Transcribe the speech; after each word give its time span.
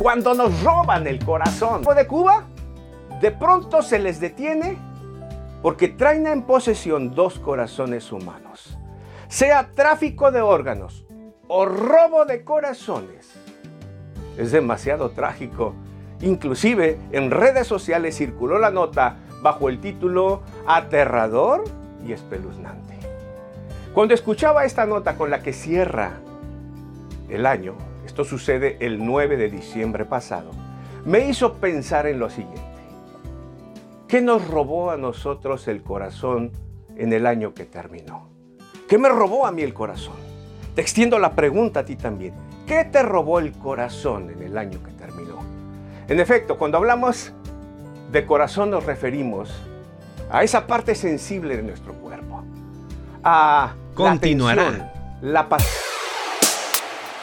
cuando 0.00 0.32
nos 0.32 0.62
roban 0.62 1.06
el 1.06 1.22
corazón. 1.22 1.82
de 1.82 2.06
Cuba, 2.06 2.44
de 3.20 3.30
pronto 3.32 3.82
se 3.82 3.98
les 3.98 4.18
detiene 4.18 4.78
porque 5.60 5.88
traen 5.88 6.26
en 6.26 6.44
posesión 6.44 7.14
dos 7.14 7.38
corazones 7.38 8.10
humanos. 8.10 8.78
Sea 9.28 9.72
tráfico 9.74 10.30
de 10.30 10.40
órganos 10.40 11.04
o 11.48 11.66
robo 11.66 12.24
de 12.24 12.44
corazones. 12.44 13.30
Es 14.38 14.52
demasiado 14.52 15.10
trágico. 15.10 15.74
Inclusive 16.22 16.98
en 17.12 17.30
redes 17.30 17.66
sociales 17.66 18.16
circuló 18.16 18.58
la 18.58 18.70
nota 18.70 19.16
bajo 19.42 19.68
el 19.68 19.82
título 19.82 20.40
Aterrador 20.66 21.64
y 22.06 22.12
espeluznante. 22.12 22.94
Cuando 23.92 24.14
escuchaba 24.14 24.64
esta 24.64 24.86
nota 24.86 25.16
con 25.16 25.28
la 25.28 25.42
que 25.42 25.52
cierra 25.52 26.12
el 27.28 27.44
año, 27.44 27.74
esto 28.10 28.24
sucede 28.24 28.76
el 28.80 29.06
9 29.06 29.36
de 29.36 29.48
diciembre 29.48 30.04
pasado, 30.04 30.50
me 31.04 31.28
hizo 31.28 31.54
pensar 31.54 32.08
en 32.08 32.18
lo 32.18 32.28
siguiente. 32.28 32.60
¿Qué 34.08 34.20
nos 34.20 34.48
robó 34.48 34.90
a 34.90 34.96
nosotros 34.96 35.68
el 35.68 35.84
corazón 35.84 36.50
en 36.96 37.12
el 37.12 37.24
año 37.24 37.54
que 37.54 37.66
terminó? 37.66 38.26
¿Qué 38.88 38.98
me 38.98 39.08
robó 39.08 39.46
a 39.46 39.52
mí 39.52 39.62
el 39.62 39.72
corazón? 39.72 40.16
Te 40.74 40.80
extiendo 40.80 41.20
la 41.20 41.36
pregunta 41.36 41.80
a 41.80 41.84
ti 41.84 41.94
también. 41.94 42.34
¿Qué 42.66 42.84
te 42.84 43.00
robó 43.04 43.38
el 43.38 43.52
corazón 43.52 44.28
en 44.30 44.42
el 44.42 44.58
año 44.58 44.82
que 44.82 44.90
terminó? 44.90 45.38
En 46.08 46.18
efecto, 46.18 46.58
cuando 46.58 46.78
hablamos 46.78 47.32
de 48.10 48.26
corazón 48.26 48.70
nos 48.70 48.86
referimos 48.86 49.54
a 50.32 50.42
esa 50.42 50.66
parte 50.66 50.96
sensible 50.96 51.56
de 51.56 51.62
nuestro 51.62 51.92
cuerpo, 51.92 52.42
a 53.22 53.72
Continuará. 53.94 54.90
la 55.22 55.32
la 55.32 55.48
pasión 55.48 55.89